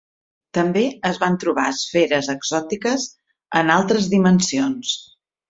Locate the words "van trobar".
1.23-1.65